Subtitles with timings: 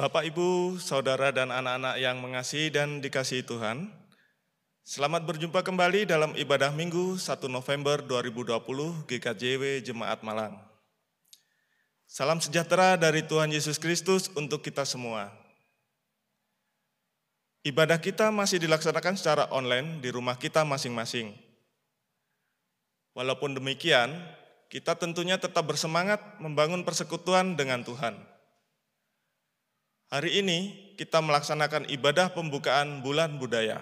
[0.00, 3.84] Bapak, Ibu, Saudara, dan anak-anak yang mengasihi dan dikasihi Tuhan,
[4.80, 8.56] selamat berjumpa kembali dalam ibadah Minggu 1 November 2020
[9.04, 10.56] GKJW Jemaat Malang.
[12.08, 15.36] Salam sejahtera dari Tuhan Yesus Kristus untuk kita semua.
[17.60, 21.36] Ibadah kita masih dilaksanakan secara online di rumah kita masing-masing.
[23.12, 24.16] Walaupun demikian,
[24.72, 28.39] kita tentunya tetap bersemangat membangun persekutuan dengan Tuhan.
[30.10, 33.78] Hari ini kita melaksanakan ibadah pembukaan bulan budaya.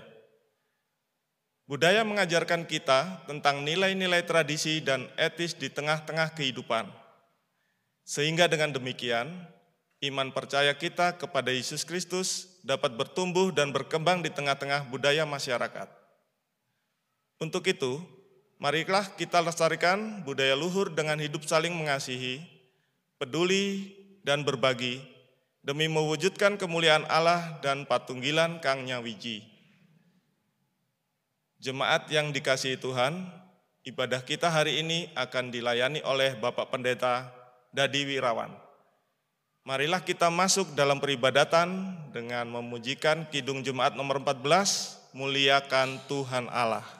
[1.65, 6.85] Budaya mengajarkan kita tentang nilai-nilai tradisi dan etis di tengah-tengah kehidupan.
[8.05, 9.41] Sehingga dengan demikian,
[10.05, 15.89] iman percaya kita kepada Yesus Kristus dapat bertumbuh dan berkembang di tengah-tengah budaya masyarakat.
[17.41, 18.05] Untuk itu,
[18.61, 22.45] marilah kita lestarikan budaya luhur dengan hidup saling mengasihi,
[23.17, 23.97] peduli,
[24.29, 25.18] dan berbagi
[25.63, 29.45] demi mewujudkan kemuliaan Allah dan patunggilan Kang Nyawiji.
[31.59, 33.27] Jemaat yang dikasihi Tuhan,
[33.83, 37.31] ibadah kita hari ini akan dilayani oleh Bapak Pendeta
[37.75, 38.51] Dadi Wirawan.
[39.67, 46.98] Marilah kita masuk dalam peribadatan dengan memujikan Kidung Jemaat nomor 14, Muliakan Tuhan Allah.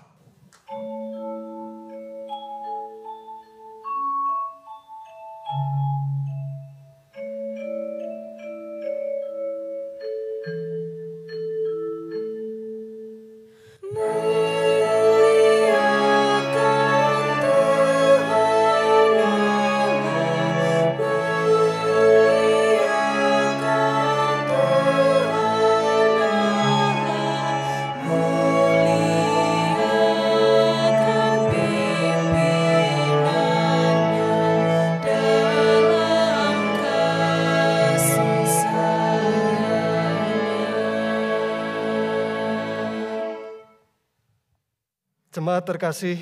[45.69, 46.17] Terkasih,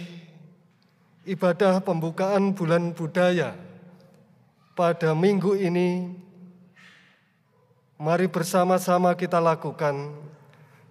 [1.23, 3.55] ibadah pembukaan bulan budaya
[4.75, 6.11] pada minggu ini
[7.95, 10.11] mari bersama-sama kita lakukan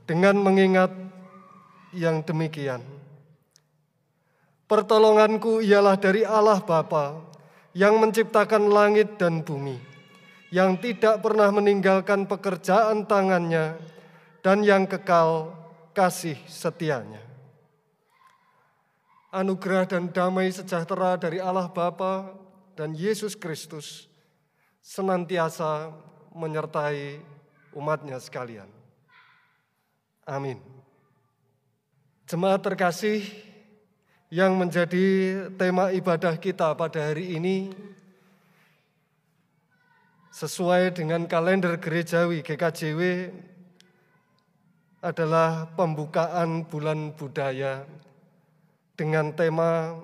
[0.08, 0.88] dengan mengingat
[1.92, 2.80] yang demikian.
[4.72, 7.28] Pertolonganku ialah dari Allah Bapa
[7.76, 9.76] yang menciptakan langit dan bumi,
[10.56, 13.76] yang tidak pernah meninggalkan pekerjaan tangannya
[14.40, 15.52] dan yang kekal
[15.92, 17.25] kasih setianya
[19.35, 22.31] anugerah dan damai sejahtera dari Allah Bapa
[22.79, 24.07] dan Yesus Kristus
[24.79, 25.91] senantiasa
[26.31, 27.19] menyertai
[27.75, 28.72] umatnya sekalian.
[30.23, 30.63] Amin.
[32.25, 33.22] Jemaat terkasih
[34.31, 35.06] yang menjadi
[35.59, 37.69] tema ibadah kita pada hari ini
[40.34, 43.31] sesuai dengan kalender gerejawi GKJW
[45.06, 47.85] adalah pembukaan bulan budaya
[48.96, 50.00] dengan tema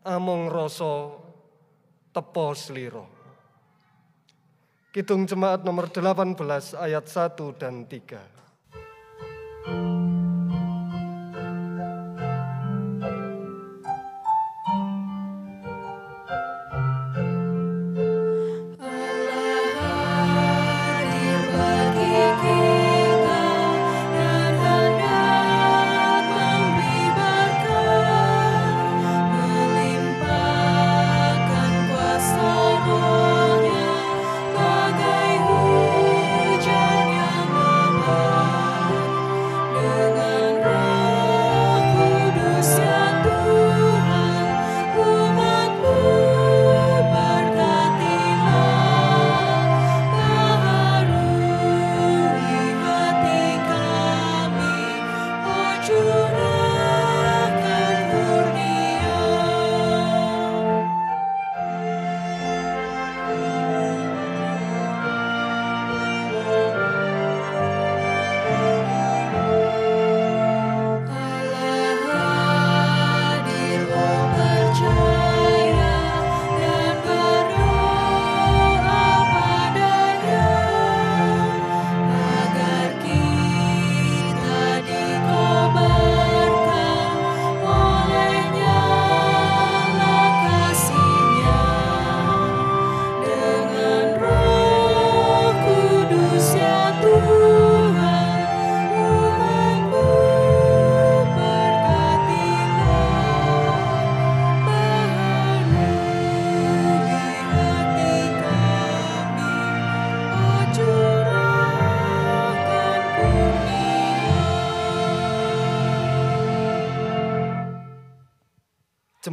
[0.00, 1.20] Among Roso
[2.10, 3.04] Tepo Sliro.
[4.96, 6.16] Kidung Jemaat nomor 18
[6.80, 8.35] ayat 1 dan 3.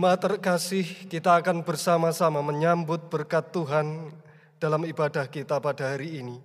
[0.03, 4.11] Jemaat terkasih, kita akan bersama-sama menyambut berkat Tuhan
[4.59, 6.43] dalam ibadah kita pada hari ini.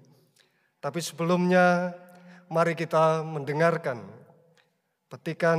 [0.78, 1.90] Tapi sebelumnya,
[2.46, 3.98] mari kita mendengarkan
[5.10, 5.58] petikan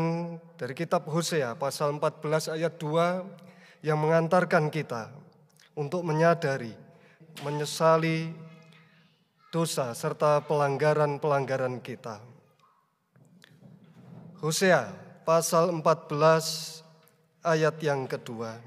[0.56, 5.12] dari kitab Hosea pasal 14 ayat 2 yang mengantarkan kita
[5.76, 6.72] untuk menyadari,
[7.44, 8.32] menyesali
[9.52, 12.24] dosa serta pelanggaran-pelanggaran kita.
[14.40, 14.88] Hosea
[15.28, 16.88] pasal 14
[17.44, 18.60] ayat yang kedua.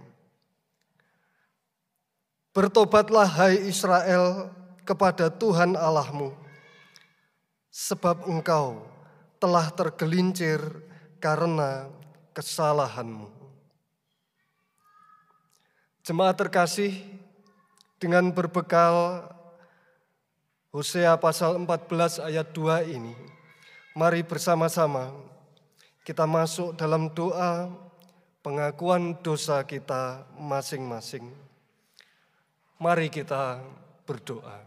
[2.52, 4.52] Bertobatlah hai Israel
[4.84, 6.36] kepada Tuhan Allahmu,
[7.72, 8.84] sebab engkau
[9.40, 10.60] telah tergelincir
[11.16, 11.88] karena
[12.36, 13.32] kesalahanmu.
[16.02, 16.98] Jemaat terkasih,
[18.02, 19.22] dengan berbekal
[20.74, 23.14] Hosea pasal 14 ayat 2 ini,
[23.94, 25.14] mari bersama-sama
[26.02, 27.70] kita masuk dalam doa
[28.42, 31.30] pengakuan dosa kita masing-masing.
[32.82, 33.62] Mari kita
[34.02, 34.66] berdoa.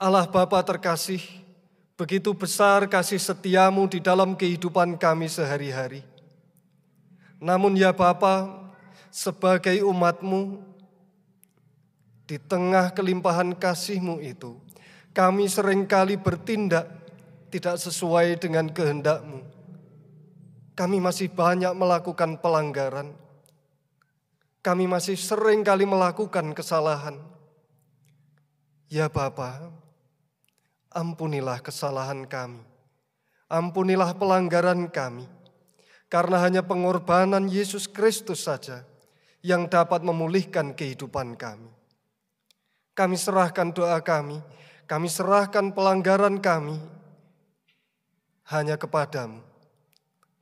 [0.00, 1.20] Allah Bapa terkasih,
[1.94, 6.00] begitu besar kasih setiamu di dalam kehidupan kami sehari-hari.
[7.36, 8.48] Namun ya Bapa,
[9.12, 10.64] sebagai umatmu,
[12.24, 14.56] di tengah kelimpahan kasihmu itu,
[15.12, 16.88] kami sering kali bertindak
[17.52, 19.53] tidak sesuai dengan kehendakmu
[20.74, 23.14] kami masih banyak melakukan pelanggaran.
[24.58, 27.14] Kami masih sering kali melakukan kesalahan.
[28.90, 29.70] Ya Bapa,
[30.90, 32.62] ampunilah kesalahan kami.
[33.46, 35.30] Ampunilah pelanggaran kami.
[36.10, 38.82] Karena hanya pengorbanan Yesus Kristus saja
[39.46, 41.70] yang dapat memulihkan kehidupan kami.
[42.94, 44.38] Kami serahkan doa kami,
[44.86, 46.78] kami serahkan pelanggaran kami
[48.54, 49.53] hanya kepadamu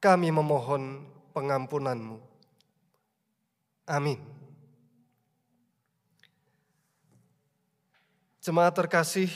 [0.02, 2.18] kami memohon pengampunanmu.
[3.86, 4.18] Amin.
[8.42, 9.30] Jemaat terkasih,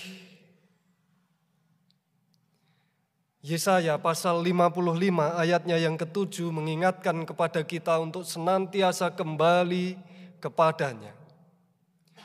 [3.47, 9.95] Yesaya pasal 55 ayatnya yang ketujuh mengingatkan kepada kita untuk senantiasa kembali
[10.43, 11.15] kepadanya.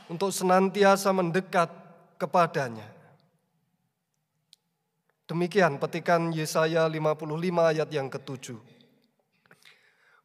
[0.09, 1.69] Untuk senantiasa mendekat
[2.17, 2.90] kepadanya.
[5.31, 7.23] Demikian petikan Yesaya 55
[7.55, 8.59] ayat yang ketujuh.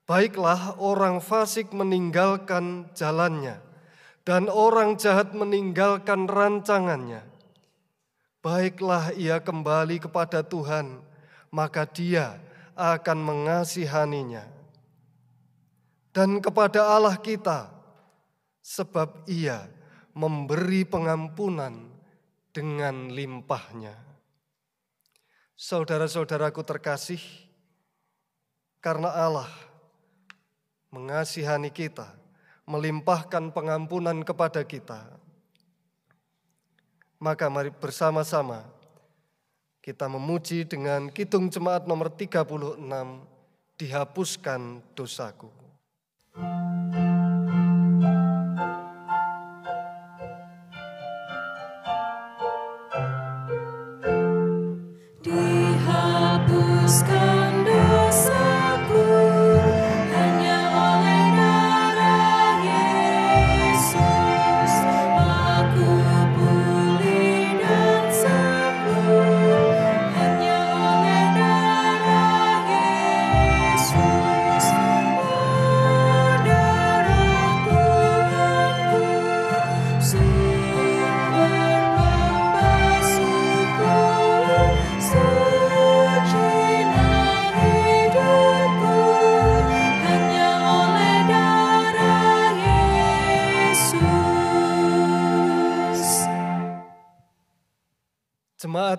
[0.03, 3.63] Baiklah orang fasik meninggalkan jalannya
[4.27, 7.23] dan orang jahat meninggalkan rancangannya.
[8.43, 10.99] Baiklah ia kembali kepada Tuhan,
[11.55, 12.43] maka dia
[12.75, 14.43] akan mengasihaninya.
[16.11, 17.71] Dan kepada Allah kita,
[18.59, 19.71] sebab ia
[20.19, 21.95] memberi pengampunan
[22.51, 24.06] dengan limpahnya.
[25.57, 27.17] Saudara-saudaraku terkasih,
[28.85, 29.49] karena Allah
[30.93, 32.13] mengasihani kita,
[32.69, 35.01] melimpahkan pengampunan kepada kita,
[37.17, 38.69] maka mari bersama-sama
[39.81, 42.77] kita memuji dengan Kitung Jemaat nomor 36,
[43.81, 45.49] dihapuskan dosaku.
[46.37, 46.76] Jemaat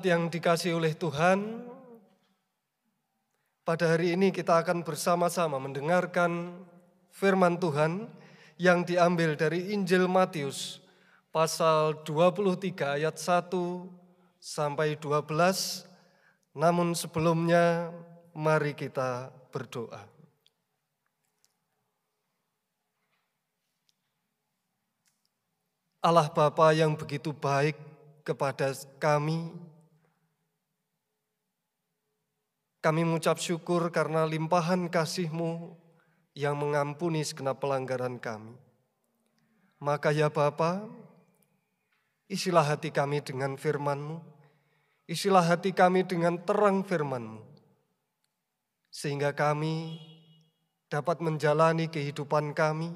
[0.08, 1.68] yang dikasih oleh Tuhan,
[3.68, 6.56] pada hari ini kita akan bersama-sama mendengarkan
[7.12, 8.08] firman Tuhan
[8.56, 10.80] yang diambil dari Injil Matius
[11.36, 13.52] pasal 23 ayat 1
[14.40, 15.84] sampai 12.
[16.56, 17.92] Namun sebelumnya
[18.32, 20.08] mari kita berdoa.
[26.00, 27.76] Allah Bapa yang begitu baik
[28.24, 29.52] kepada kami,
[32.88, 35.76] Kami mengucap syukur karena limpahan kasih-Mu
[36.32, 38.56] yang mengampuni segenap pelanggaran kami.
[39.84, 40.88] Maka ya Bapa,
[42.32, 44.24] Isilah hati kami dengan firman-Mu.
[45.04, 47.44] Isilah hati kami dengan terang firman-Mu.
[48.88, 50.00] Sehingga kami
[50.88, 52.96] dapat menjalani kehidupan kami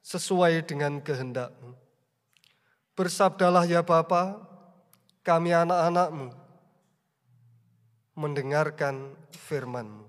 [0.00, 1.76] sesuai dengan kehendak-Mu.
[2.96, 4.48] Bersabdalah ya Bapa,
[5.20, 6.39] kami anak-anak-Mu
[8.14, 10.06] mendengarkan firman-Mu.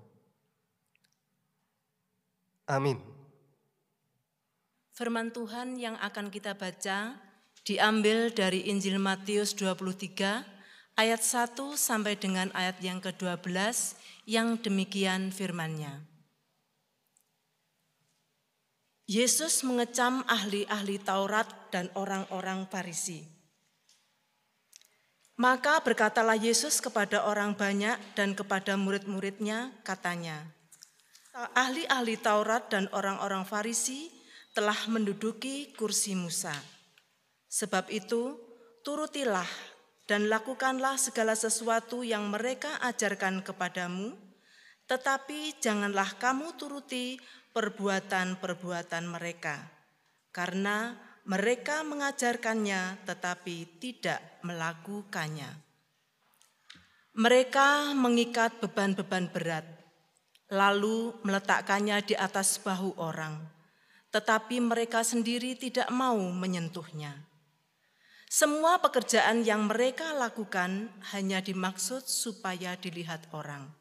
[2.70, 2.98] Amin.
[4.92, 7.16] Firman Tuhan yang akan kita baca
[7.66, 10.44] diambil dari Injil Matius 23
[10.94, 13.50] ayat 1 sampai dengan ayat yang ke-12
[14.28, 16.04] yang demikian firmannya.
[19.10, 23.41] Yesus mengecam ahli-ahli Taurat dan orang-orang Farisi.
[25.40, 30.44] Maka berkatalah Yesus kepada orang banyak dan kepada murid-muridnya, katanya,
[31.32, 34.12] Ahli-ahli Taurat dan orang-orang Farisi
[34.52, 36.52] telah menduduki kursi Musa.
[37.48, 38.36] Sebab itu,
[38.84, 39.48] turutilah
[40.04, 44.12] dan lakukanlah segala sesuatu yang mereka ajarkan kepadamu,
[44.84, 47.16] tetapi janganlah kamu turuti
[47.56, 49.56] perbuatan-perbuatan mereka,
[50.36, 55.50] karena mereka mengajarkannya tetapi tidak melakukannya.
[57.12, 59.66] Mereka mengikat beban-beban berat,
[60.48, 63.62] lalu meletakkannya di atas bahu orang
[64.12, 67.16] tetapi mereka sendiri tidak mau menyentuhnya.
[68.28, 73.72] Semua pekerjaan yang mereka lakukan hanya dimaksud supaya dilihat orang.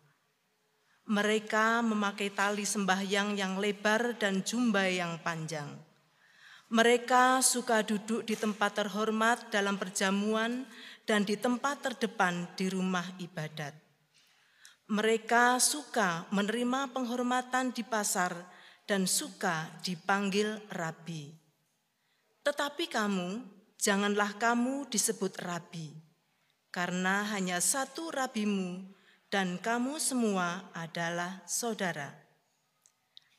[1.07, 5.67] Mereka memakai tali sembahyang yang lebar dan jumbai yang panjang.
[6.71, 10.63] Mereka suka duduk di tempat terhormat dalam perjamuan
[11.03, 13.75] dan di tempat terdepan di rumah ibadat.
[14.87, 18.31] Mereka suka menerima penghormatan di pasar
[18.87, 21.35] dan suka dipanggil rabi.
[22.39, 23.43] Tetapi kamu,
[23.75, 25.91] janganlah kamu disebut rabi,
[26.71, 28.79] karena hanya satu rabimu
[29.27, 32.20] dan kamu semua adalah saudara.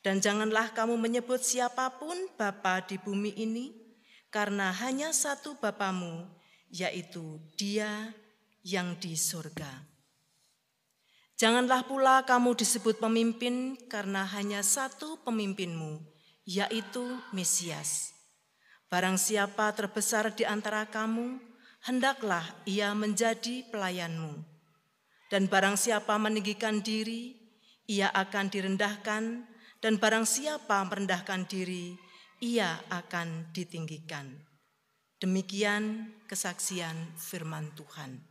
[0.03, 3.71] Dan janganlah kamu menyebut siapa pun bapa di bumi ini,
[4.35, 6.27] karena hanya satu bapamu,
[6.67, 8.11] yaitu dia
[8.67, 9.93] yang di surga.
[11.39, 16.03] Janganlah pula kamu disebut pemimpin karena hanya satu pemimpinmu,
[16.47, 18.15] yaitu Mesias.
[18.87, 21.43] Barang siapa terbesar di antara kamu,
[21.83, 24.39] hendaklah ia menjadi pelayanmu.
[25.33, 27.39] Dan barang siapa meninggikan diri,
[27.89, 29.49] ia akan direndahkan,
[29.83, 31.99] dan barang siapa merendahkan diri,
[32.39, 34.31] ia akan ditinggikan.
[35.19, 38.23] Demikian kesaksian firman Tuhan.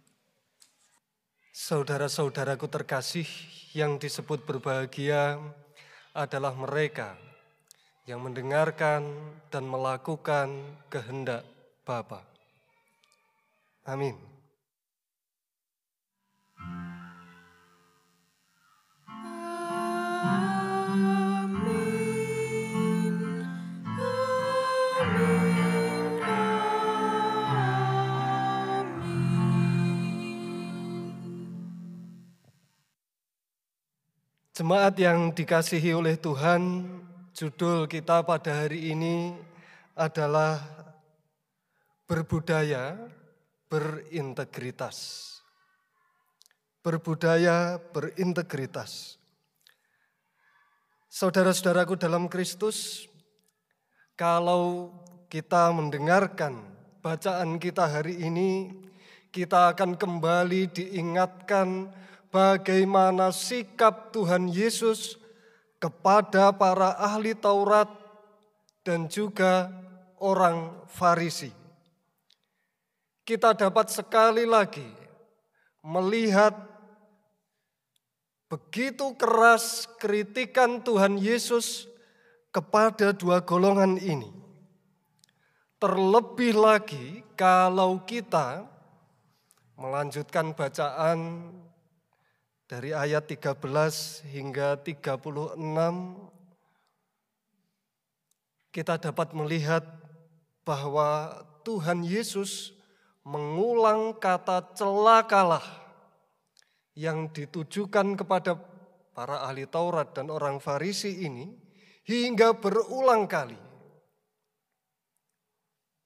[1.51, 3.27] Saudara-saudaraku terkasih
[3.75, 5.35] yang disebut berbahagia
[6.15, 7.19] adalah mereka
[8.07, 9.03] yang mendengarkan
[9.51, 10.55] dan melakukan
[10.87, 11.43] kehendak
[11.83, 12.23] Bapa.
[13.83, 14.30] Amin.
[34.61, 36.85] Jemaat yang dikasihi oleh Tuhan,
[37.33, 39.33] judul kita pada hari ini
[39.97, 40.61] adalah
[42.05, 42.93] berbudaya
[43.65, 45.25] berintegritas.
[46.85, 49.17] Berbudaya berintegritas.
[51.09, 53.09] Saudara-saudaraku dalam Kristus,
[54.13, 54.93] kalau
[55.25, 56.61] kita mendengarkan
[57.01, 58.69] bacaan kita hari ini,
[59.33, 61.97] kita akan kembali diingatkan
[62.31, 65.19] bagaimana sikap Tuhan Yesus
[65.77, 67.91] kepada para ahli Taurat
[68.81, 69.69] dan juga
[70.17, 71.51] orang Farisi.
[73.21, 74.87] Kita dapat sekali lagi
[75.85, 76.57] melihat
[78.49, 81.87] begitu keras kritikan Tuhan Yesus
[82.51, 84.27] kepada dua golongan ini.
[85.81, 88.69] Terlebih lagi kalau kita
[89.73, 91.49] melanjutkan bacaan
[92.71, 93.59] dari ayat 13
[94.31, 95.27] hingga 36
[98.71, 99.83] kita dapat melihat
[100.63, 101.35] bahwa
[101.67, 102.71] Tuhan Yesus
[103.27, 105.67] mengulang kata celakalah
[106.95, 108.55] yang ditujukan kepada
[109.11, 111.51] para ahli Taurat dan orang Farisi ini
[112.07, 113.59] hingga berulang kali.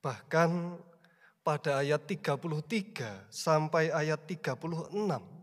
[0.02, 0.50] Bahkan
[1.46, 5.35] pada ayat 33 sampai ayat 36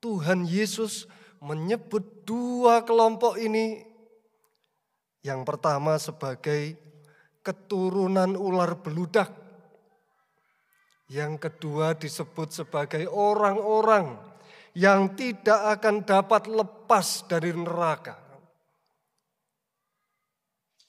[0.00, 1.08] Tuhan Yesus
[1.40, 3.84] menyebut dua kelompok ini.
[5.22, 6.78] Yang pertama sebagai
[7.42, 9.30] keturunan ular beludak.
[11.06, 14.18] Yang kedua disebut sebagai orang-orang
[14.74, 18.18] yang tidak akan dapat lepas dari neraka.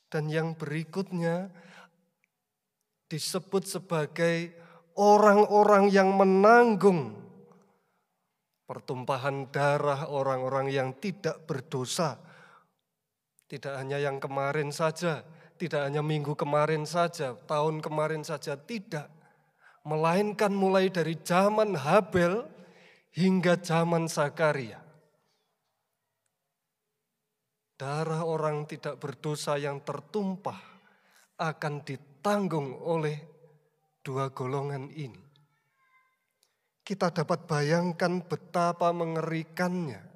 [0.10, 1.54] Dan yang berikutnya
[3.06, 4.56] disebut sebagai
[4.98, 7.27] orang-orang yang menanggung
[8.68, 12.20] pertumpahan darah orang-orang yang tidak berdosa.
[13.48, 15.24] Tidak hanya yang kemarin saja,
[15.56, 19.08] tidak hanya minggu kemarin saja, tahun kemarin saja, tidak.
[19.88, 22.44] Melainkan mulai dari zaman Habel
[23.16, 24.84] hingga zaman Zakaria.
[27.80, 30.60] Darah orang tidak berdosa yang tertumpah
[31.40, 33.16] akan ditanggung oleh
[34.04, 35.27] dua golongan ini.
[36.88, 40.08] Kita dapat bayangkan betapa mengerikannya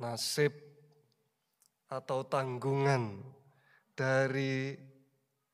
[0.00, 0.56] nasib
[1.92, 3.20] atau tanggungan
[3.92, 4.72] dari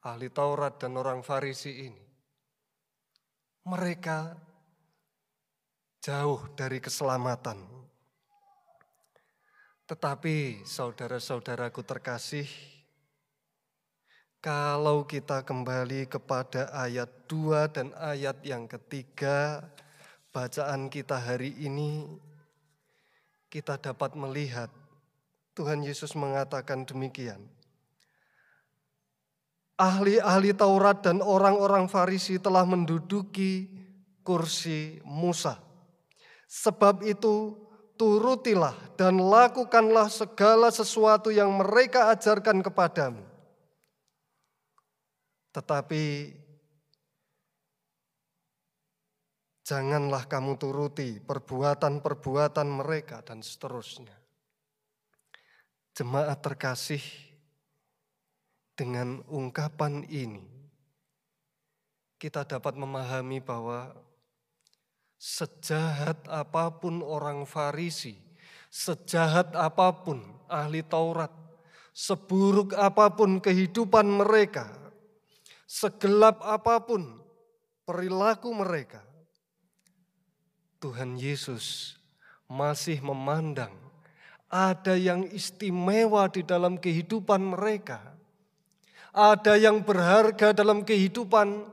[0.07, 2.05] ahli Taurat dan orang Farisi ini.
[3.67, 4.19] Mereka
[5.99, 7.59] jauh dari keselamatan.
[9.91, 12.47] Tetapi saudara-saudaraku terkasih,
[14.47, 19.59] kalau kita kembali kepada ayat 2 dan ayat yang ketiga,
[20.31, 22.07] bacaan kita hari ini,
[23.51, 24.71] kita dapat melihat
[25.59, 27.43] Tuhan Yesus mengatakan demikian.
[29.75, 33.67] Ahli-ahli Taurat dan orang-orang Farisi telah menduduki
[34.23, 35.59] kursi Musa.
[36.47, 37.51] Sebab itu
[37.99, 43.36] turutilah dan lakukanlah segala sesuatu yang mereka ajarkan kepadamu
[45.57, 46.37] tetapi
[49.65, 54.13] janganlah kamu turuti perbuatan-perbuatan mereka dan seterusnya.
[55.97, 57.01] Jemaat terkasih,
[58.77, 60.45] dengan ungkapan ini
[62.21, 63.97] kita dapat memahami bahwa
[65.17, 68.21] sejahat apa pun orang Farisi,
[68.69, 70.21] sejahat apa pun
[70.53, 71.33] ahli Taurat,
[71.97, 74.86] seburuk apa pun kehidupan mereka,
[75.67, 77.19] segelap apa pun
[77.83, 79.03] perilaku mereka,
[80.79, 81.99] Tuhan Yesus
[82.47, 83.75] masih memandang
[84.47, 87.99] ada yang istimewa di dalam kehidupan mereka.
[89.11, 91.67] Ada yang berharga dalam kehidupan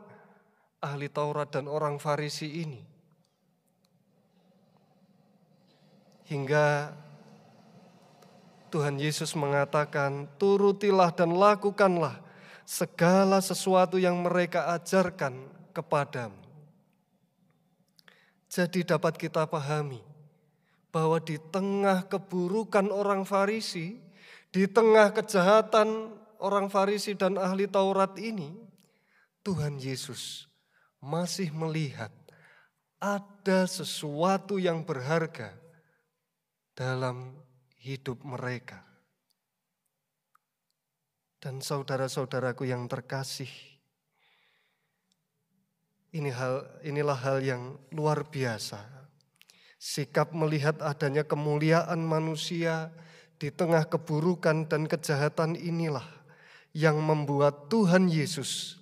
[0.79, 2.81] ahli Taurat dan orang Farisi ini.
[6.23, 6.95] Hingga
[8.71, 12.22] Tuhan Yesus mengatakan, "Turutilah dan lakukanlah
[12.73, 15.45] segala sesuatu yang mereka ajarkan
[15.77, 16.41] kepadamu.
[18.49, 20.01] Jadi dapat kita pahami
[20.89, 24.01] bahwa di tengah keburukan orang Farisi,
[24.49, 28.57] di tengah kejahatan orang Farisi dan ahli Taurat ini,
[29.45, 30.49] Tuhan Yesus
[30.97, 32.09] masih melihat
[32.97, 35.53] ada sesuatu yang berharga
[36.73, 37.37] dalam
[37.77, 38.92] hidup mereka
[41.43, 43.51] dan saudara-saudaraku yang terkasih.
[46.15, 48.79] Ini hal, inilah hal yang luar biasa.
[49.75, 52.95] Sikap melihat adanya kemuliaan manusia
[53.35, 56.07] di tengah keburukan dan kejahatan inilah
[56.71, 58.79] yang membuat Tuhan Yesus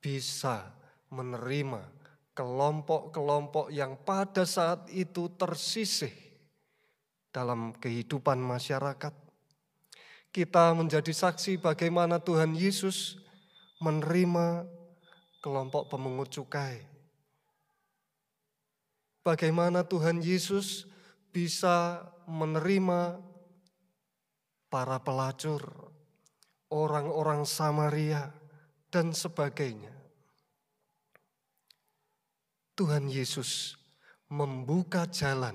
[0.00, 0.72] bisa
[1.12, 1.84] menerima
[2.32, 6.14] kelompok-kelompok yang pada saat itu tersisih
[7.28, 9.23] dalam kehidupan masyarakat
[10.34, 13.22] kita menjadi saksi bagaimana Tuhan Yesus
[13.78, 14.66] menerima
[15.38, 16.82] kelompok pemungut cukai.
[19.22, 20.90] Bagaimana Tuhan Yesus
[21.30, 23.22] bisa menerima
[24.66, 25.62] para pelacur,
[26.66, 28.34] orang-orang Samaria,
[28.90, 29.94] dan sebagainya.
[32.74, 33.78] Tuhan Yesus
[34.26, 35.54] membuka jalan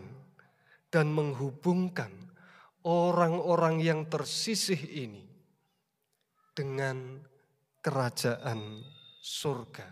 [0.88, 2.29] dan menghubungkan
[2.90, 5.22] orang-orang yang tersisih ini
[6.58, 7.22] dengan
[7.86, 8.82] kerajaan
[9.22, 9.86] surga.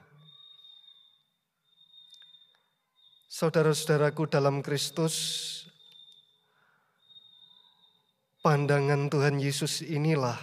[3.29, 5.13] Saudara-saudaraku dalam Kristus,
[8.41, 10.41] pandangan Tuhan Yesus inilah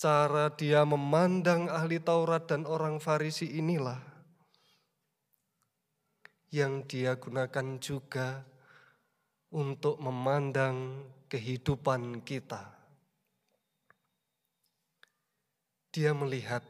[0.00, 4.00] cara dia memandang ahli Taurat dan orang Farisi inilah
[6.56, 8.55] yang dia gunakan juga
[9.56, 12.60] untuk memandang kehidupan kita.
[15.88, 16.60] Dia melihat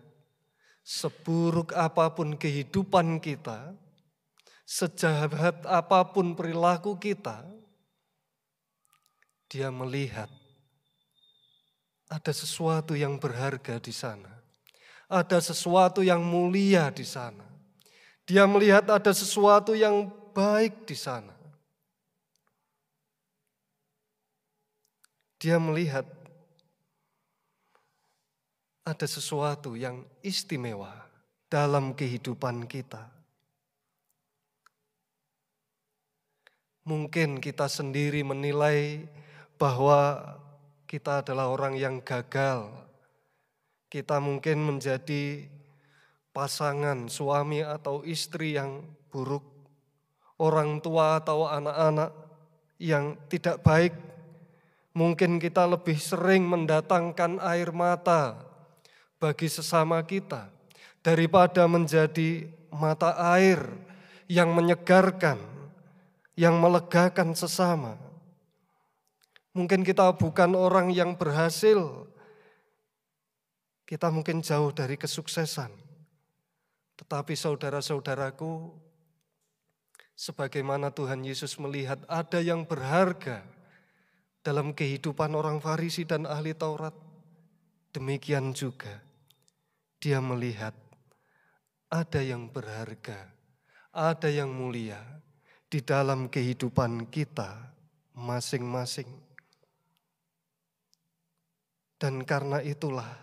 [0.87, 3.75] seburuk apa pun kehidupan kita,
[4.63, 7.43] sejahat apa pun perilaku kita,
[9.51, 10.31] dia melihat
[12.07, 14.31] ada sesuatu yang berharga di sana.
[15.07, 17.47] ada sesuatu yang mulia di sana.
[18.27, 21.36] Dia melihat ada sesuatu yang baik di sana.
[25.37, 26.09] Dia melihat
[28.87, 30.95] ada sesuatu yang istimewa
[31.51, 33.11] dalam kehidupan kita.
[36.87, 39.03] Mungkin kita sendiri menilai
[39.59, 40.23] bahwa
[40.87, 42.71] kita adalah orang yang gagal.
[43.91, 45.51] Kita mungkin menjadi
[46.31, 49.43] pasangan suami atau istri yang buruk,
[50.39, 52.15] orang tua atau anak-anak
[52.79, 54.06] yang tidak baik.
[54.97, 58.41] Mungkin kita lebih sering mendatangkan air mata
[59.21, 60.49] bagi sesama kita
[61.05, 63.61] daripada menjadi mata air
[64.25, 65.37] yang menyegarkan
[66.33, 67.97] yang melegakan sesama.
[69.57, 72.09] Mungkin kita bukan orang yang berhasil,
[73.89, 75.73] kita mungkin jauh dari kesuksesan.
[77.01, 78.69] Tetapi saudara-saudaraku,
[80.13, 83.56] sebagaimana Tuhan Yesus melihat ada yang berharga
[84.47, 86.95] dalam kehidupan orang Farisi dan ahli Taurat,
[87.91, 89.03] demikian juga
[89.99, 90.71] dia melihat
[91.91, 93.27] ada yang berharga,
[93.91, 95.03] ada yang mulia
[95.67, 97.75] di dalam kehidupan kita
[98.15, 99.11] masing-masing.
[101.99, 103.19] Dan karena itulah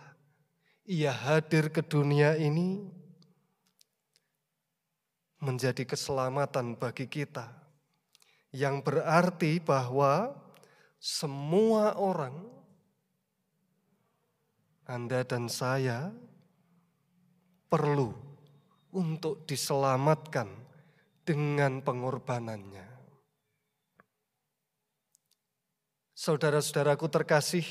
[0.84, 2.84] ia hadir ke dunia ini
[5.40, 7.48] menjadi keselamatan bagi kita.
[8.52, 10.43] Yang berarti bahwa
[11.04, 12.32] semua orang,
[14.88, 16.08] Anda dan saya,
[17.68, 18.16] perlu
[18.96, 20.48] untuk diselamatkan
[21.28, 22.88] dengan pengorbanannya.
[26.16, 27.68] Saudara-saudaraku terkasih,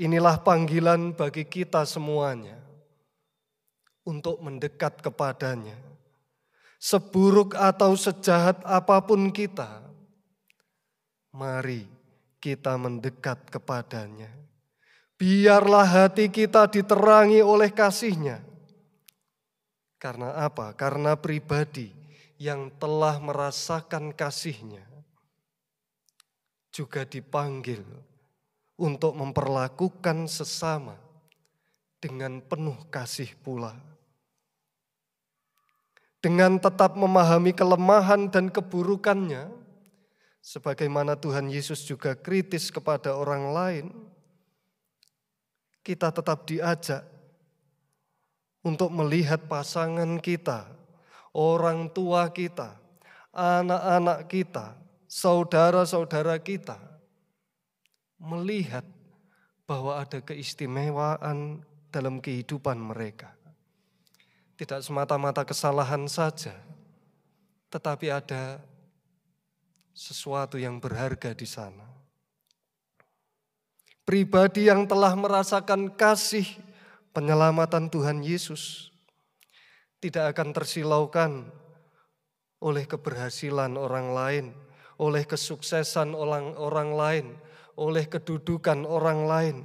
[0.00, 2.56] inilah panggilan bagi kita semuanya
[4.08, 5.76] untuk mendekat kepadanya.
[6.80, 9.84] Seburuk atau sejahat apa pun kita,
[11.28, 11.93] mari
[12.44, 14.28] kita mendekat kepadanya.
[15.16, 18.44] Biarlah hati kita diterangi oleh kasihnya.
[19.96, 20.76] Karena apa?
[20.76, 21.88] Karena pribadi
[22.36, 24.84] yang telah merasakan kasihnya
[26.68, 27.80] juga dipanggil
[28.76, 31.00] untuk memperlakukan sesama
[31.96, 33.72] dengan penuh kasih pula.
[36.20, 39.63] Dengan tetap memahami kelemahan dan keburukannya,
[40.44, 43.86] sebagaimana Tuhan Yesus juga kritis kepada orang lain,
[45.80, 47.00] kita tetap diajak
[48.60, 50.68] untuk melihat pasangan kita
[51.32, 52.76] orang tua kita,
[53.32, 54.76] anak-anak kita,
[55.08, 56.76] saudara-saudara kita
[58.20, 58.84] melihat
[59.64, 63.32] bahwa ada keistimewaan dalam kehidupan mereka.
[64.54, 66.54] Tidak semata-mata kesalahan saja,
[67.74, 68.62] tetapi ada
[69.94, 71.86] sesuatu yang berharga di sana.
[74.04, 76.44] Pribadi yang telah merasakan kasih
[77.16, 78.92] penyelamatan Tuhan Yesus
[80.02, 81.32] tidak akan tersilaukan
[82.60, 84.46] oleh keberhasilan orang lain,
[85.00, 87.26] oleh kesuksesan orang, orang lain,
[87.80, 89.56] oleh kedudukan orang lain.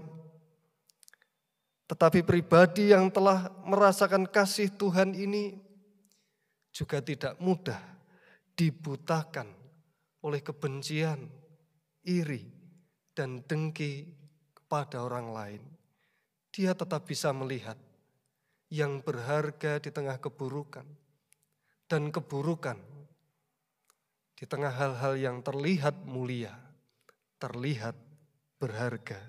[1.90, 5.58] Tetapi pribadi yang telah merasakan kasih Tuhan ini
[6.72, 7.82] juga tidak mudah
[8.56, 9.59] dibutakan
[10.24, 11.28] oleh kebencian,
[12.04, 12.44] iri,
[13.16, 14.16] dan dengki
[14.56, 15.64] kepada orang lain.
[16.52, 17.78] Dia tetap bisa melihat
[18.70, 20.86] yang berharga di tengah keburukan,
[21.90, 22.78] dan keburukan
[24.38, 26.54] di tengah hal-hal yang terlihat mulia,
[27.42, 27.98] terlihat
[28.62, 29.20] berharga.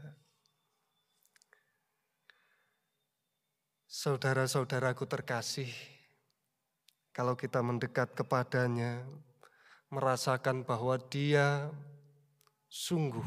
[3.91, 5.73] Saudara-saudaraku terkasih,
[7.11, 9.03] kalau kita mendekat kepadanya,
[9.91, 11.71] merasakan bahwa Dia
[12.71, 13.27] sungguh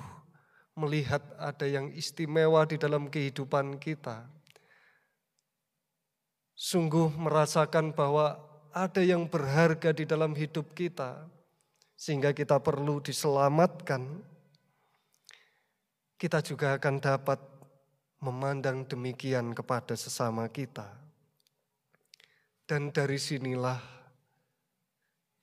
[0.74, 4.26] melihat ada yang istimewa di dalam kehidupan kita
[6.64, 8.40] sungguh merasakan bahwa
[8.74, 11.30] ada yang berharga di dalam hidup kita,
[11.94, 14.02] sehingga kita perlu diselamatkan,
[16.18, 17.40] kita juga akan dapat
[18.24, 20.88] memandang demikian kepada sesama kita.
[22.64, 23.78] Dan dari sinilah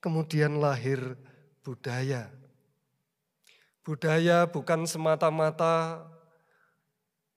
[0.01, 1.15] kemudian lahir
[1.63, 2.27] budaya.
[3.85, 6.05] Budaya bukan semata-mata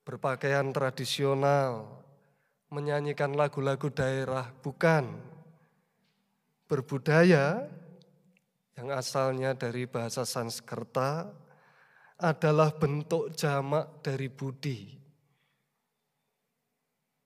[0.04, 2.04] berpakaian tradisional,
[2.68, 5.08] menyanyikan lagu-lagu daerah, bukan.
[6.68, 7.70] Berbudaya
[8.74, 11.30] yang asalnya dari bahasa Sanskerta
[12.18, 15.04] adalah bentuk jamak dari budi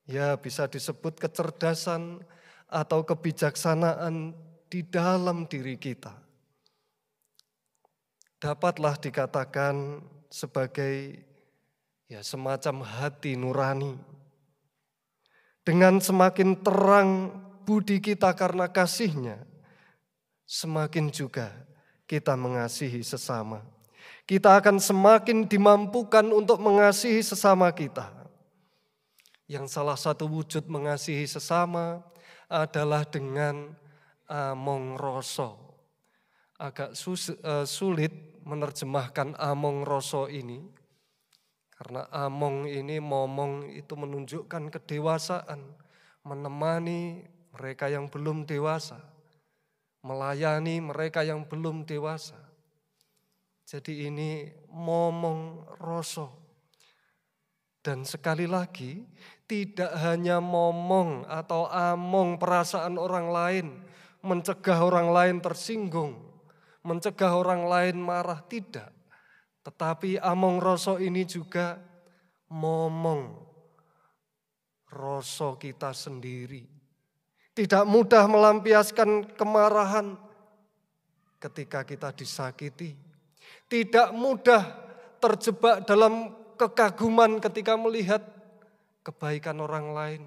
[0.08, 2.24] Ya, bisa disebut kecerdasan
[2.64, 4.32] atau kebijaksanaan
[4.68, 6.12] di dalam diri kita.
[8.38, 9.98] Dapatlah dikatakan
[10.30, 11.18] sebagai
[12.06, 13.98] ya semacam hati nurani.
[15.66, 17.28] Dengan semakin terang
[17.68, 19.44] budi kita karena kasihnya,
[20.48, 21.52] semakin juga
[22.08, 23.60] kita mengasihi sesama.
[24.24, 28.08] Kita akan semakin dimampukan untuk mengasihi sesama kita.
[29.48, 32.04] Yang salah satu wujud mengasihi sesama
[32.48, 33.72] adalah dengan
[34.28, 35.56] among roso.
[36.60, 40.60] Agak eh, sulit menerjemahkan among roso ini.
[41.72, 45.62] Karena among ini momong itu menunjukkan kedewasaan.
[46.26, 47.24] Menemani
[47.56, 49.18] mereka yang belum dewasa
[50.06, 52.38] melayani mereka yang belum dewasa.
[53.68, 56.32] Jadi ini momong rosok.
[57.84, 59.04] Dan sekali lagi,
[59.48, 63.66] tidak hanya momong atau among perasaan orang lain,
[64.28, 66.20] mencegah orang lain tersinggung,
[66.84, 68.92] mencegah orang lain marah, tidak.
[69.64, 71.80] Tetapi among rosok ini juga
[72.52, 73.48] momong
[74.92, 76.78] rosok kita sendiri
[77.58, 80.14] tidak mudah melampiaskan kemarahan
[81.42, 82.94] ketika kita disakiti.
[83.66, 84.62] Tidak mudah
[85.18, 88.22] terjebak dalam kekaguman ketika melihat
[89.02, 90.22] kebaikan orang lain.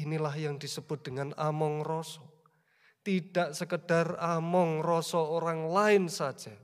[0.00, 2.24] Inilah yang disebut dengan among roso.
[3.04, 6.56] Tidak sekedar among roso orang lain saja,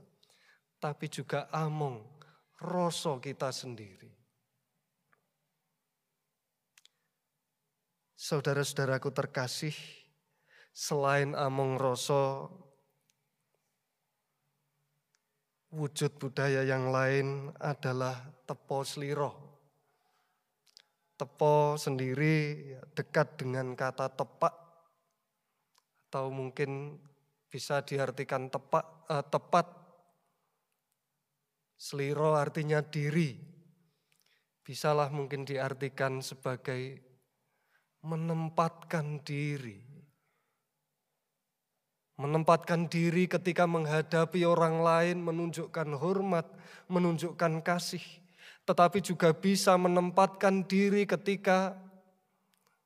[0.81, 2.01] tapi juga among
[2.65, 4.09] roso kita sendiri.
[8.17, 9.77] Saudara-saudaraku terkasih,
[10.73, 12.49] selain among roso,
[15.69, 18.17] wujud budaya yang lain adalah
[18.49, 19.46] tepo seliro.
[21.17, 24.53] Tepo sendiri dekat dengan kata tepak,
[26.07, 27.01] atau mungkin
[27.49, 29.67] bisa diartikan tepak, eh, tepat.
[31.77, 33.37] Seliro artinya diri,
[34.65, 37.01] bisalah mungkin diartikan sebagai
[38.01, 39.85] menempatkan diri.
[42.17, 46.49] Menempatkan diri ketika menghadapi orang lain, menunjukkan hormat,
[46.89, 48.01] menunjukkan kasih,
[48.67, 51.79] tetapi juga bisa menempatkan diri ketika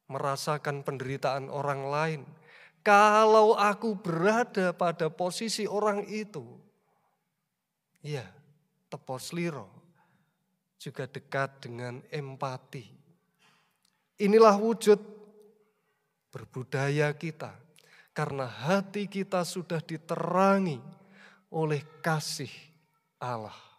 [0.06, 2.22] merasakan penderitaan orang lain.
[2.86, 6.46] Kalau aku berada pada posisi orang itu,
[8.06, 8.26] ya,
[8.94, 9.70] tepos liro
[10.78, 12.86] juga dekat dengan empati.
[14.22, 15.02] Inilah wujud
[16.30, 17.58] berbudaya kita.
[18.12, 20.82] Karena hati kita sudah diterangi
[21.54, 22.52] oleh kasih
[23.22, 23.71] Allah.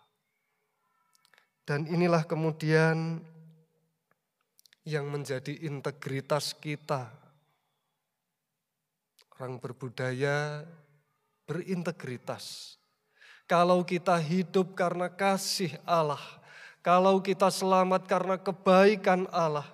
[1.63, 3.23] Dan inilah kemudian
[4.83, 7.11] yang menjadi integritas kita.
[9.39, 10.67] Orang berbudaya
[11.47, 12.77] berintegritas.
[13.47, 16.23] Kalau kita hidup karena kasih Allah,
[16.81, 19.67] kalau kita selamat karena kebaikan Allah,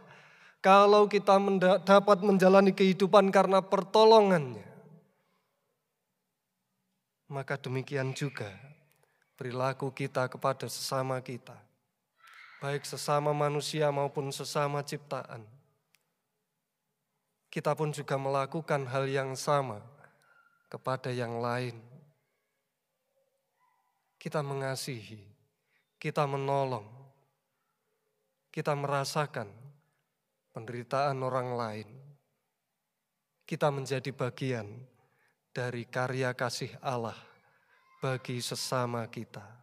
[0.58, 1.38] kalau kita
[1.84, 4.66] dapat menjalani kehidupan karena pertolongannya,
[7.30, 8.50] maka demikian juga
[9.36, 11.54] perilaku kita kepada sesama kita,
[12.58, 15.46] baik sesama manusia maupun sesama ciptaan.
[17.48, 19.80] Kita pun juga melakukan hal yang sama
[20.68, 21.78] kepada yang lain.
[24.18, 25.22] Kita mengasihi,
[25.96, 26.84] kita menolong,
[28.50, 29.48] kita merasakan
[30.50, 31.88] penderitaan orang lain,
[33.46, 34.66] kita menjadi bagian
[35.54, 37.16] dari karya kasih Allah
[38.02, 39.57] bagi sesama kita.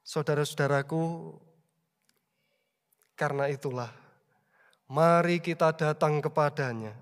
[0.00, 1.36] Saudara-saudaraku,
[3.14, 3.92] karena itulah
[4.88, 6.96] mari kita datang kepadanya.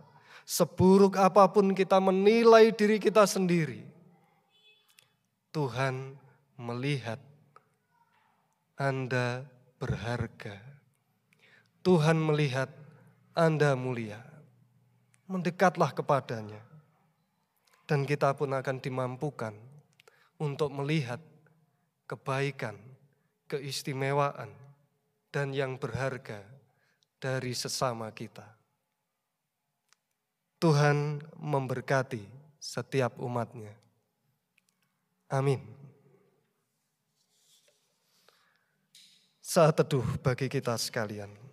[0.49, 3.85] Seburuk apa pun kita menilai diri kita sendiri,
[5.53, 6.17] Tuhan
[6.57, 7.21] melihat
[8.75, 9.45] Anda
[9.77, 10.59] berharga.
[11.85, 12.73] Tuhan melihat
[13.37, 14.21] Anda mulia.
[15.29, 16.65] Mendekatlah kepadanya.
[17.89, 19.53] Dan kita pun akan dimampukan
[20.41, 21.21] untuk melihat
[22.09, 22.77] kebaikan,
[23.49, 24.53] keistimewaan,
[25.33, 26.45] dan yang berharga
[27.19, 28.45] dari sesama kita.
[30.59, 32.23] Tuhan memberkati
[32.59, 33.71] setiap umatnya.
[35.31, 35.63] Amin.
[39.39, 41.48] Saat teduh bagi kita sekalian.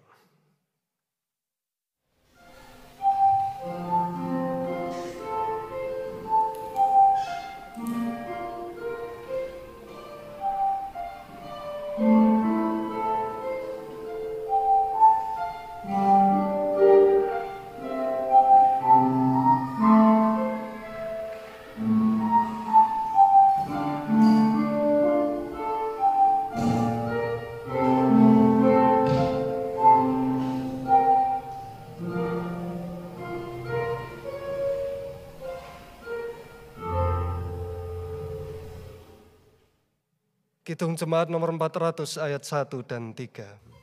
[40.76, 43.75] Kidung Jemaat nomor 400 ayat 1 dan 3.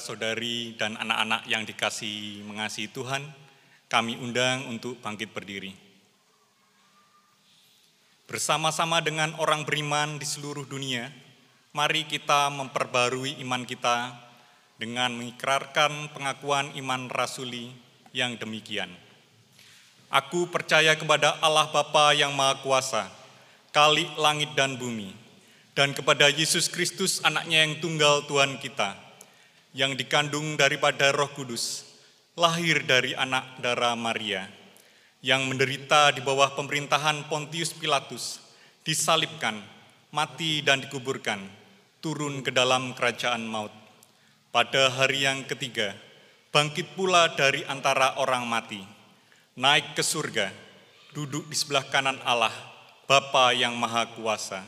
[0.00, 3.20] Saudara-saudari, dan anak-anak yang dikasih mengasihi Tuhan,
[3.92, 5.76] kami undang untuk bangkit berdiri.
[8.24, 11.12] Bersama-sama dengan orang beriman di seluruh dunia,
[11.76, 14.16] mari kita memperbarui iman kita
[14.80, 17.74] dengan mengikrarkan pengakuan iman rasuli
[18.16, 18.88] yang demikian.
[20.08, 23.06] Aku percaya kepada Allah Bapa yang Maha Kuasa,
[23.70, 25.14] kali langit dan bumi,
[25.76, 29.09] dan kepada Yesus Kristus anaknya yang tunggal Tuhan kita,
[29.70, 31.86] yang dikandung daripada Roh Kudus,
[32.34, 34.50] lahir dari anak darah Maria,
[35.22, 38.42] yang menderita di bawah pemerintahan Pontius Pilatus,
[38.82, 39.62] disalibkan,
[40.10, 41.38] mati dan dikuburkan,
[42.02, 43.70] turun ke dalam kerajaan maut.
[44.50, 45.94] Pada hari yang ketiga,
[46.50, 48.82] bangkit pula dari antara orang mati,
[49.54, 50.50] naik ke surga,
[51.14, 52.54] duduk di sebelah kanan Allah,
[53.06, 54.66] Bapa yang Maha Kuasa,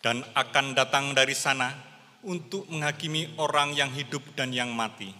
[0.00, 1.95] dan akan datang dari sana
[2.26, 5.14] untuk menghakimi orang yang hidup dan yang mati.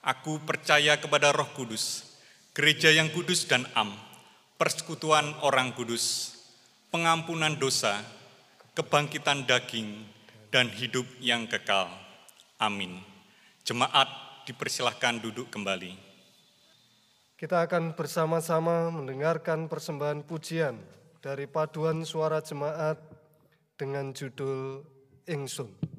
[0.00, 2.16] Aku percaya kepada Roh Kudus,
[2.56, 3.92] gereja yang kudus dan am,
[4.56, 6.32] persekutuan orang kudus,
[6.88, 8.00] pengampunan dosa,
[8.72, 10.08] kebangkitan daging,
[10.48, 11.92] dan hidup yang kekal.
[12.56, 13.04] Amin.
[13.62, 14.08] Jemaat
[14.48, 15.94] dipersilahkan duduk kembali.
[17.36, 20.76] Kita akan bersama-sama mendengarkan persembahan pujian
[21.20, 23.00] dari paduan suara jemaat
[23.76, 24.84] dengan judul
[25.24, 25.89] Ingsun.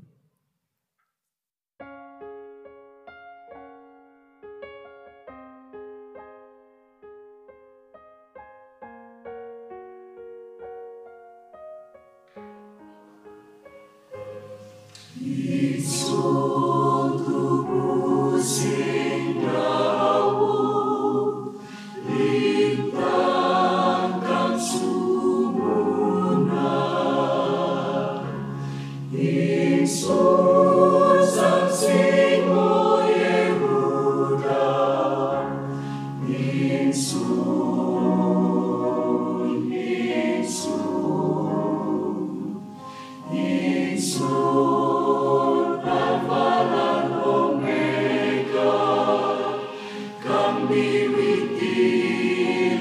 [50.81, 51.77] Diwiti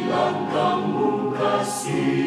[0.08, 2.19] with kamu kasih.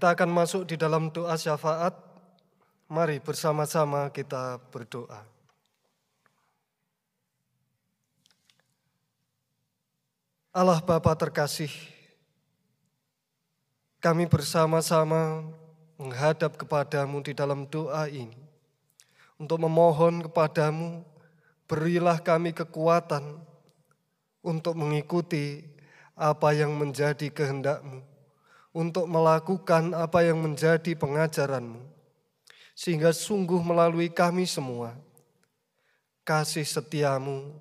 [0.00, 1.92] Kita akan masuk di dalam doa syafaat.
[2.88, 5.20] Mari bersama-sama kita berdoa.
[10.56, 11.68] Allah Bapa terkasih,
[14.00, 15.44] kami bersama-sama
[16.00, 18.40] menghadap kepadamu di dalam doa ini.
[19.36, 21.04] Untuk memohon kepadamu,
[21.68, 23.36] berilah kami kekuatan
[24.40, 25.60] untuk mengikuti
[26.16, 28.09] apa yang menjadi kehendakmu
[28.70, 31.82] untuk melakukan apa yang menjadi pengajaranmu,
[32.74, 34.94] sehingga sungguh melalui kami semua,
[36.22, 37.58] kasih setiamu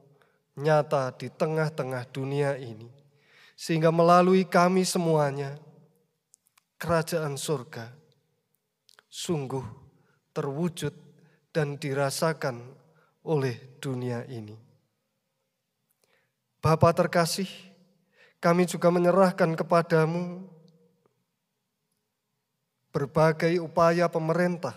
[0.53, 2.91] nyata di tengah-tengah dunia ini,
[3.57, 5.57] sehingga melalui kami semuanya,
[6.79, 7.99] kerajaan surga
[9.09, 9.65] sungguh
[10.31, 10.93] terwujud
[11.49, 12.61] dan dirasakan
[13.25, 14.55] oleh dunia ini.
[16.61, 17.49] Bapa terkasih,
[18.37, 20.45] kami juga menyerahkan kepadamu
[22.89, 24.73] berbagai upaya pemerintah,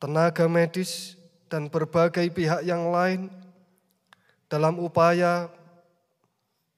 [0.00, 3.30] tenaga medis, dan berbagai pihak yang lain
[4.50, 5.46] dalam upaya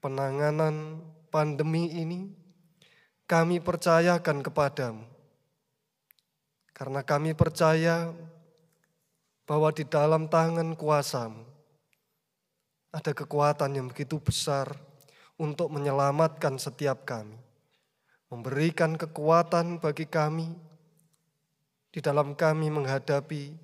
[0.03, 1.01] penanganan
[1.33, 2.29] pandemi ini,
[3.25, 5.05] kami percayakan kepadamu.
[6.75, 8.15] Karena kami percaya
[9.43, 11.43] bahwa di dalam tangan kuasamu
[12.95, 14.79] ada kekuatan yang begitu besar
[15.35, 17.48] untuk menyelamatkan setiap kami
[18.29, 20.53] memberikan kekuatan bagi kami
[21.89, 23.57] di dalam kami menghadapi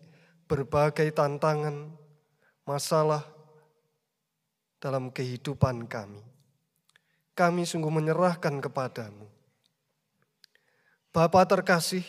[0.49, 1.93] berbagai tantangan,
[2.65, 3.25] masalah
[4.81, 6.21] dalam kehidupan kami.
[7.37, 9.27] Kami sungguh menyerahkan kepadamu.
[11.15, 12.05] Bapa terkasih,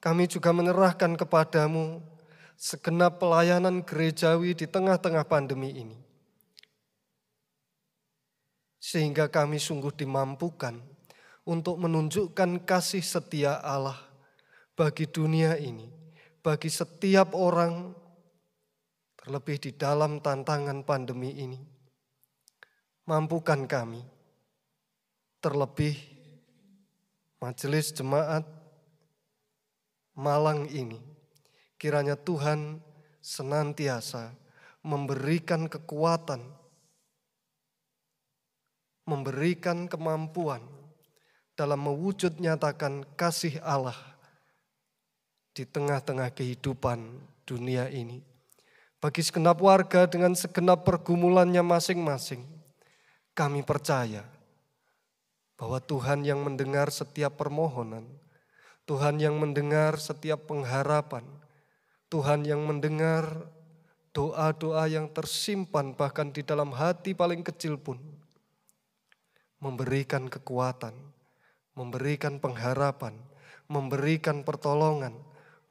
[0.00, 2.02] kami juga menyerahkan kepadamu
[2.58, 5.98] segenap pelayanan gerejawi di tengah-tengah pandemi ini.
[8.80, 10.89] Sehingga kami sungguh dimampukan
[11.44, 13.96] untuk menunjukkan kasih setia Allah
[14.76, 15.88] bagi dunia ini,
[16.40, 17.92] bagi setiap orang,
[19.20, 21.60] terlebih di dalam tantangan pandemi ini.
[23.08, 24.00] Mampukan kami,
[25.42, 25.96] terlebih
[27.42, 28.46] majelis jemaat
[30.20, 31.00] Malang ini,
[31.80, 32.82] kiranya Tuhan
[33.24, 34.36] senantiasa
[34.84, 36.40] memberikan kekuatan
[39.10, 40.62] memberikan kemampuan
[41.60, 43.96] dalam mewujud nyatakan kasih Allah
[45.52, 48.24] di tengah-tengah kehidupan dunia ini.
[48.96, 52.40] Bagi segenap warga dengan segenap pergumulannya masing-masing,
[53.36, 54.24] kami percaya
[55.60, 58.08] bahwa Tuhan yang mendengar setiap permohonan,
[58.88, 61.28] Tuhan yang mendengar setiap pengharapan,
[62.08, 63.52] Tuhan yang mendengar
[64.16, 68.00] doa-doa yang tersimpan bahkan di dalam hati paling kecil pun,
[69.60, 71.09] memberikan kekuatan,
[71.80, 73.16] memberikan pengharapan,
[73.64, 75.16] memberikan pertolongan,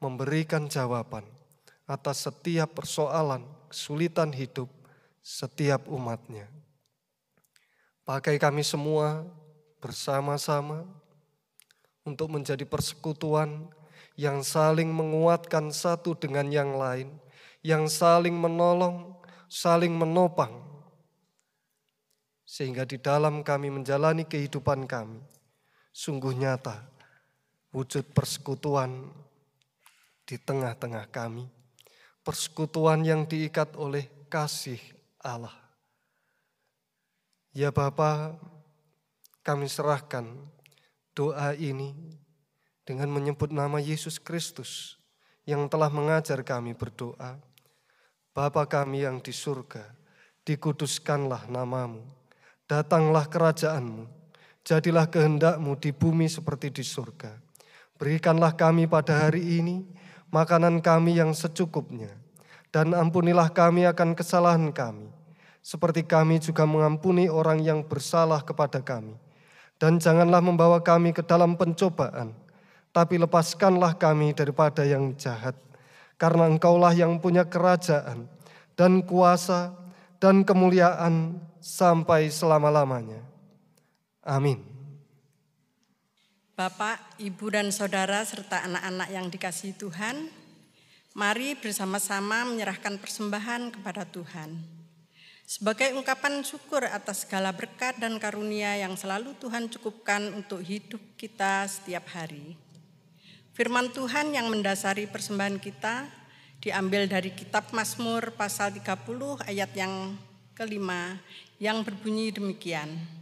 [0.02, 1.22] memberikan jawaban
[1.86, 4.66] atas setiap persoalan, kesulitan hidup
[5.22, 6.50] setiap umatnya.
[8.02, 9.22] Pakai kami semua
[9.78, 10.82] bersama-sama
[12.02, 13.70] untuk menjadi persekutuan
[14.18, 17.14] yang saling menguatkan satu dengan yang lain,
[17.62, 19.14] yang saling menolong,
[19.46, 20.58] saling menopang,
[22.42, 25.22] sehingga di dalam kami menjalani kehidupan kami,
[25.90, 26.86] sungguh nyata
[27.74, 29.10] wujud persekutuan
[30.26, 31.60] di tengah-tengah kami
[32.20, 34.80] persekutuan yang diikat oleh kasih
[35.20, 35.54] Allah.
[37.50, 38.38] Ya Bapa,
[39.42, 40.30] kami serahkan
[41.16, 41.90] doa ini
[42.86, 44.94] dengan menyebut nama Yesus Kristus
[45.42, 47.42] yang telah mengajar kami berdoa.
[48.30, 49.82] Bapa kami yang di surga,
[50.46, 52.06] dikuduskanlah namamu,
[52.70, 54.06] datanglah kerajaanmu,
[54.70, 57.34] jadilah kehendakmu di bumi seperti di surga.
[57.98, 59.82] Berikanlah kami pada hari ini
[60.30, 62.14] makanan kami yang secukupnya,
[62.70, 65.10] dan ampunilah kami akan kesalahan kami,
[65.58, 69.18] seperti kami juga mengampuni orang yang bersalah kepada kami.
[69.74, 72.30] Dan janganlah membawa kami ke dalam pencobaan,
[72.94, 75.58] tapi lepaskanlah kami daripada yang jahat,
[76.14, 78.30] karena Engkaulah yang punya kerajaan
[78.78, 79.74] dan kuasa
[80.22, 83.29] dan kemuliaan sampai selama-lamanya.
[84.30, 84.62] Amin.
[86.54, 90.30] Bapak, Ibu, dan Saudara, serta anak-anak yang dikasihi Tuhan,
[91.18, 94.54] mari bersama-sama menyerahkan persembahan kepada Tuhan.
[95.50, 101.66] Sebagai ungkapan syukur atas segala berkat dan karunia yang selalu Tuhan cukupkan untuk hidup kita
[101.66, 102.54] setiap hari.
[103.50, 106.06] Firman Tuhan yang mendasari persembahan kita
[106.62, 108.94] diambil dari kitab Mazmur pasal 30
[109.50, 110.14] ayat yang
[110.54, 111.18] kelima
[111.58, 113.19] yang berbunyi demikian.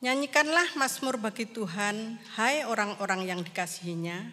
[0.00, 4.32] Nyanyikanlah Mazmur bagi Tuhan, hai orang-orang yang dikasihinya,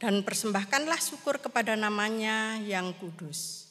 [0.00, 3.68] dan persembahkanlah syukur kepada namanya yang kudus.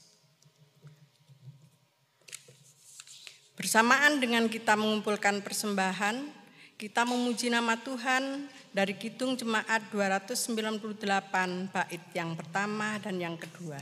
[3.57, 6.29] Bersamaan dengan kita mengumpulkan persembahan,
[6.77, 13.81] kita memuji nama Tuhan dari Kidung Jemaat 298 bait yang pertama dan yang kedua.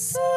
[0.00, 0.29] So.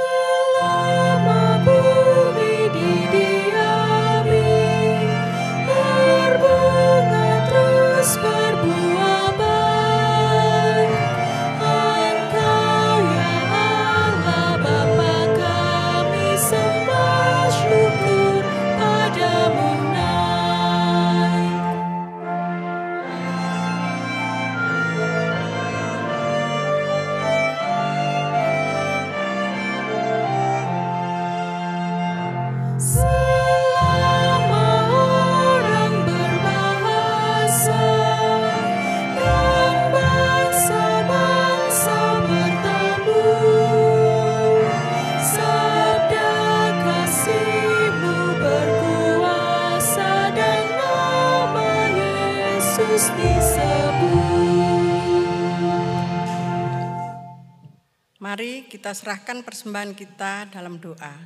[58.94, 61.18] Serahkan persembahan kita dalam doa.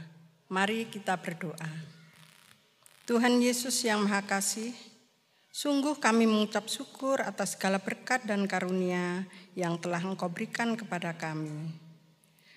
[0.48, 1.68] Mari kita berdoa.
[3.04, 4.72] Tuhan Yesus yang Maha Kasih,
[5.52, 9.28] sungguh kami mengucap syukur atas segala berkat dan karunia
[9.60, 11.76] yang telah Engkau berikan kepada kami.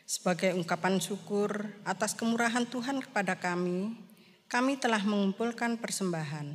[0.06, 3.94] Sebagai ungkapan syukur atas kemurahan Tuhan kepada kami,
[4.46, 6.54] kami telah mengumpulkan persembahan.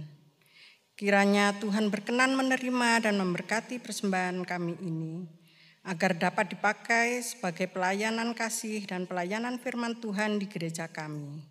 [0.96, 5.45] Kiranya Tuhan berkenan menerima dan memberkati persembahan kami ini
[5.86, 11.46] agar dapat dipakai sebagai pelayanan kasih dan pelayanan firman Tuhan di gereja kami.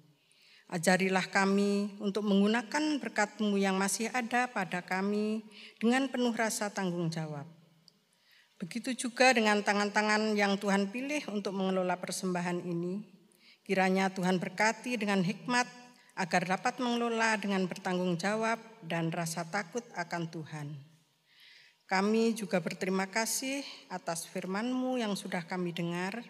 [0.66, 5.46] Ajarilah kami untuk menggunakan berkat-Mu yang masih ada pada kami
[5.78, 7.46] dengan penuh rasa tanggung jawab.
[8.58, 13.06] Begitu juga dengan tangan-tangan yang Tuhan pilih untuk mengelola persembahan ini.
[13.62, 15.68] Kiranya Tuhan berkati dengan hikmat
[16.18, 20.93] agar dapat mengelola dengan bertanggung jawab dan rasa takut akan Tuhan.
[21.84, 23.60] Kami juga berterima kasih
[23.92, 26.24] atas firman-Mu yang sudah kami dengar.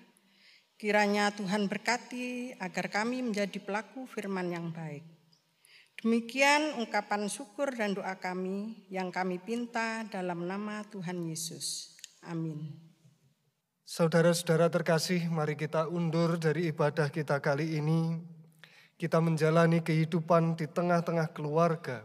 [0.74, 5.06] Kiranya Tuhan berkati agar kami menjadi pelaku firman yang baik.
[6.02, 11.94] Demikian ungkapan syukur dan doa kami yang kami pinta dalam nama Tuhan Yesus.
[12.26, 12.74] Amin.
[13.86, 18.18] Saudara-saudara terkasih, mari kita undur dari ibadah kita kali ini.
[18.98, 22.02] Kita menjalani kehidupan di tengah-tengah keluarga,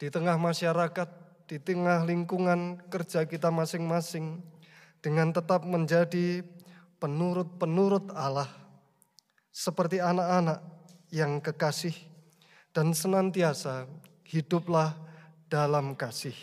[0.00, 4.44] di tengah masyarakat, di tengah lingkungan kerja kita masing-masing
[5.00, 6.44] dengan tetap menjadi
[7.00, 8.52] penurut-penurut Allah
[9.48, 10.60] seperti anak-anak
[11.08, 11.96] yang kekasih
[12.76, 13.88] dan senantiasa
[14.28, 14.92] hiduplah
[15.48, 16.36] dalam kasih.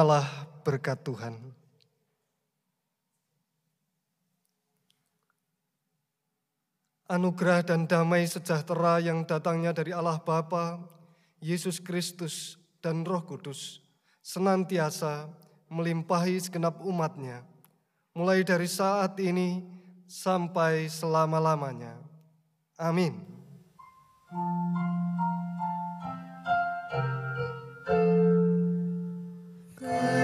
[0.00, 1.36] Terimalah berkat Tuhan.
[7.04, 10.80] Anugerah dan damai sejahtera yang datangnya dari Allah Bapa,
[11.44, 13.84] Yesus Kristus, dan Roh Kudus
[14.24, 15.28] senantiasa
[15.68, 17.44] melimpahi segenap umatnya,
[18.16, 19.60] mulai dari saat ini
[20.08, 22.00] sampai selama-lamanya.
[22.80, 23.20] Amin.
[29.90, 30.19] Amen.